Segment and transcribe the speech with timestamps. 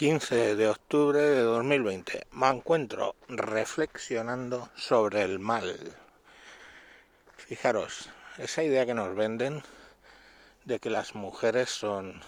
[0.00, 2.26] 15 de octubre de 2020.
[2.32, 5.76] Me encuentro reflexionando sobre el mal.
[7.36, 8.08] Fijaros,
[8.38, 9.62] esa idea que nos venden
[10.64, 12.22] de que las mujeres son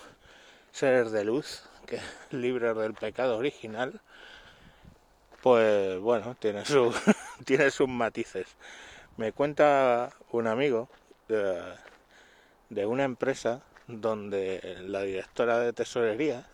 [0.70, 1.98] seres de luz, que
[2.30, 4.02] libres del pecado original,
[5.42, 6.94] pues bueno, tiene, su,
[7.46, 8.48] tiene sus matices.
[9.16, 10.90] Me cuenta un amigo
[11.26, 11.58] de,
[12.68, 16.46] de una empresa donde la directora de tesorería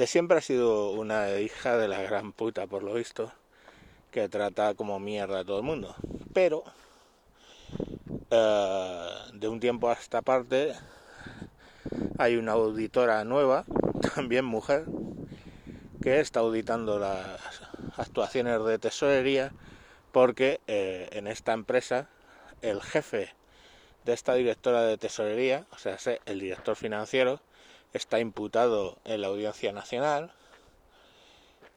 [0.00, 3.30] de siempre ha sido una hija de la gran puta, por lo visto,
[4.10, 5.94] que trata como mierda a todo el mundo.
[6.32, 6.64] Pero
[8.30, 10.72] eh, de un tiempo a esta parte
[12.16, 13.66] hay una auditora nueva,
[14.14, 14.86] también mujer,
[16.00, 17.60] que está auditando las
[17.98, 19.52] actuaciones de tesorería
[20.12, 22.08] porque eh, en esta empresa
[22.62, 23.34] el jefe
[24.06, 27.42] de esta directora de tesorería, o sea, el director financiero,
[27.92, 30.32] está imputado en la Audiencia Nacional.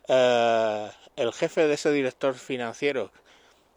[0.07, 3.11] Eh, el jefe de ese director financiero,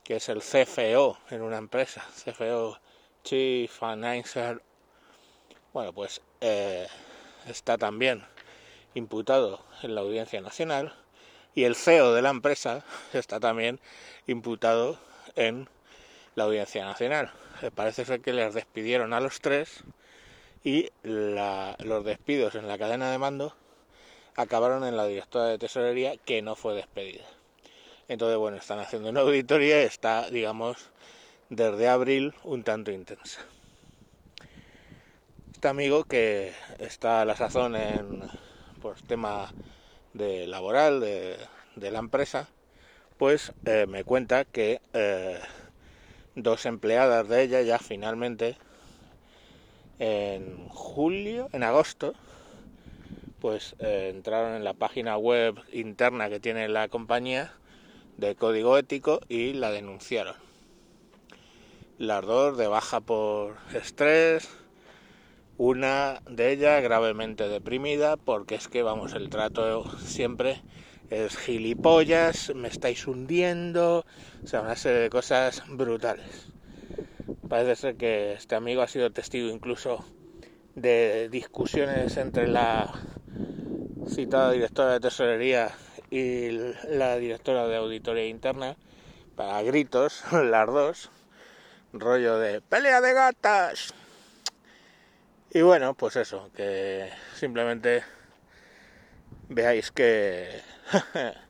[0.04, 2.78] que es el CFO en una empresa, CFO
[3.24, 4.62] Chief Financial,
[5.72, 6.86] bueno, pues eh,
[7.46, 8.24] está también
[8.94, 10.94] imputado en la Audiencia Nacional
[11.54, 13.80] y el CEO de la empresa está también
[14.26, 14.98] imputado
[15.34, 15.68] en
[16.34, 17.32] la Audiencia Nacional.
[17.74, 19.82] Parece ser que les despidieron a los tres
[20.66, 23.54] y los despidos en la cadena de mando
[24.34, 27.22] acabaron en la directora de tesorería que no fue despedida.
[28.08, 30.90] Entonces, bueno, están haciendo una auditoría y está, digamos,
[31.50, 33.42] desde abril un tanto intensa.
[35.52, 38.22] Este amigo que está a la sazón en
[38.82, 39.52] pues, tema
[40.14, 41.38] de laboral de,
[41.76, 42.48] la empresa,
[43.18, 45.38] pues eh, me cuenta que eh,
[46.34, 48.58] dos empleadas de ella ya finalmente
[49.98, 52.14] en julio, en agosto,
[53.40, 57.52] pues eh, entraron en la página web interna que tiene la compañía
[58.16, 60.36] de código ético y la denunciaron.
[61.98, 64.48] Las dos de baja por estrés,
[65.58, 70.60] una de ellas gravemente deprimida porque es que, vamos, el trato siempre
[71.10, 74.04] es gilipollas, me estáis hundiendo,
[74.44, 76.55] o sea, una serie de cosas brutales.
[77.48, 80.04] Parece ser que este amigo ha sido testigo incluso
[80.74, 82.92] de discusiones entre la
[84.06, 85.70] citada directora de tesorería
[86.10, 86.50] y
[86.88, 88.76] la directora de auditoría interna
[89.36, 91.10] para gritos, las dos,
[91.92, 93.94] rollo de pelea de gatas.
[95.50, 98.02] Y bueno, pues eso, que simplemente
[99.48, 100.60] veáis que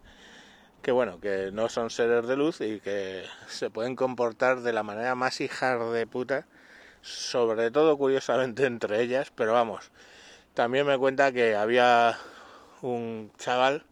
[0.87, 4.85] que bueno, que no son seres de luz y que se pueden comportar de la
[4.85, 6.47] manera más hija de puta,
[7.03, 9.91] sobre todo curiosamente entre ellas, pero vamos,
[10.55, 12.17] también me cuenta que había
[12.83, 13.85] un chaval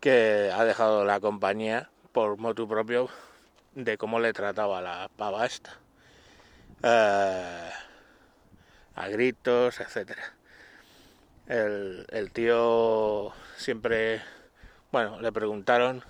[0.00, 3.08] que ha dejado la compañía por motu propio
[3.76, 5.78] de cómo le trataba la pava esta.
[6.82, 7.70] Eh,
[8.96, 10.34] a gritos, etcétera.
[11.46, 14.20] El, el tío siempre
[14.92, 16.04] bueno, le preguntaron,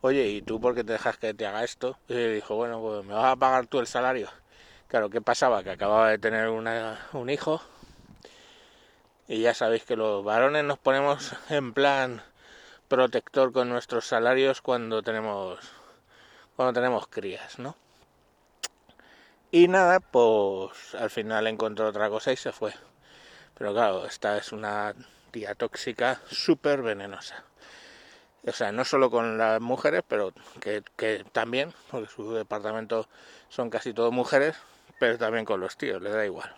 [0.00, 1.98] oye, ¿y tú por qué te dejas que te haga esto?
[2.08, 4.28] Y dijo, bueno, pues me vas a pagar tú el salario.
[4.88, 5.62] Claro, ¿qué pasaba?
[5.62, 7.62] Que acababa de tener un hijo
[9.28, 12.22] y ya sabéis que los varones nos ponemos en plan
[12.88, 15.60] protector con nuestros salarios cuando tenemos
[16.56, 17.76] cuando tenemos crías, ¿no?
[19.50, 22.72] Y nada, pues al final encontró otra cosa y se fue.
[23.54, 24.94] Pero claro, esta es una
[25.30, 27.44] tía tóxica súper venenosa
[28.46, 33.08] o sea, no solo con las mujeres, pero que, también, porque su departamento
[33.48, 34.56] son casi todos mujeres,
[34.98, 36.54] pero también con los tíos, le da igual.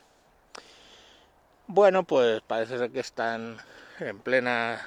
[1.66, 3.58] Bueno, pues parece ser que están
[3.98, 4.86] en plena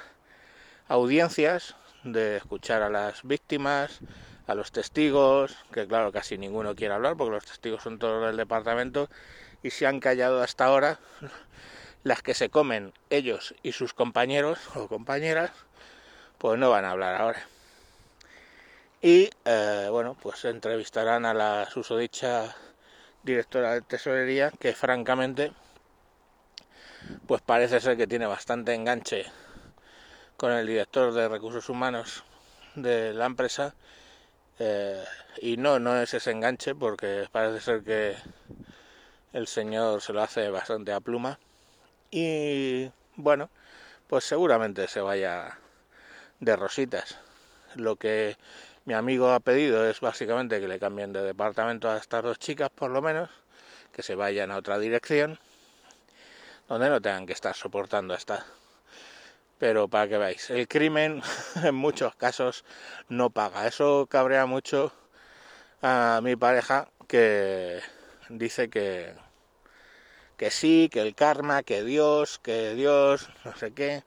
[0.88, 4.00] audiencias de escuchar a las víctimas,
[4.46, 8.36] a los testigos, que claro, casi ninguno quiere hablar porque los testigos son todos del
[8.36, 9.08] departamento
[9.62, 10.98] y se han callado hasta ahora
[12.02, 15.50] las que se comen ellos y sus compañeros o compañeras
[16.44, 17.42] pues no van a hablar ahora.
[19.00, 22.54] Y eh, bueno, pues entrevistarán a la susodicha
[23.22, 25.52] directora de tesorería, que francamente,
[27.26, 29.24] pues parece ser que tiene bastante enganche
[30.36, 32.24] con el director de recursos humanos
[32.74, 33.74] de la empresa.
[34.58, 35.02] Eh,
[35.40, 38.16] y no, no es ese enganche, porque parece ser que
[39.32, 41.38] el señor se lo hace bastante a pluma.
[42.10, 43.48] Y bueno,
[44.08, 45.58] pues seguramente se vaya
[46.40, 47.18] de rositas.
[47.74, 48.36] Lo que
[48.84, 52.70] mi amigo ha pedido es básicamente que le cambien de departamento a estas dos chicas,
[52.70, 53.30] por lo menos,
[53.92, 55.38] que se vayan a otra dirección,
[56.68, 58.44] donde no tengan que estar soportando a esta
[59.58, 61.22] pero para que veáis, el crimen
[61.64, 62.64] en muchos casos
[63.08, 63.66] no paga.
[63.66, 64.92] Eso cabrea mucho
[65.82, 67.80] a mi pareja que
[68.28, 69.14] dice que,
[70.36, 74.04] que sí, que el karma, que Dios, que Dios, no sé qué.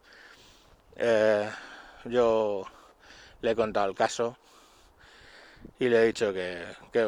[0.98, 1.50] Eh,
[2.10, 2.66] yo
[3.42, 4.38] le he contado el caso
[5.80, 6.64] y le he dicho que,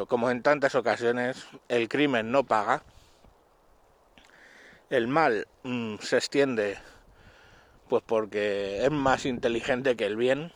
[0.08, 2.82] como en tantas ocasiones, el crimen no paga,
[4.90, 6.78] el mal mmm, se extiende
[7.88, 10.52] pues porque es más inteligente que el bien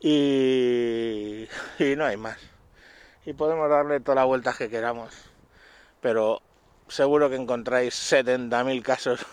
[0.00, 1.48] y,
[1.78, 2.38] y no hay más.
[3.24, 5.14] Y podemos darle todas las vueltas que queramos,
[6.00, 6.42] pero
[6.88, 9.24] seguro que encontráis 70.000 casos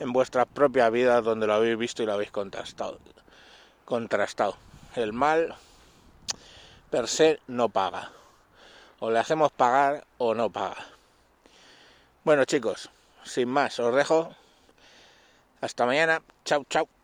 [0.00, 2.98] en vuestras propias vidas donde lo habéis visto y lo habéis contrastado.
[3.84, 4.56] contrastado.
[4.96, 5.54] El mal
[6.90, 8.10] per se no paga.
[8.98, 10.84] O le hacemos pagar o no paga.
[12.24, 12.90] Bueno chicos,
[13.24, 14.34] sin más, os dejo
[15.60, 16.22] hasta mañana.
[16.44, 16.99] Chao, chao.